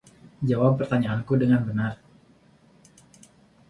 [0.49, 1.93] Jawab pertanyaanku dengan benar.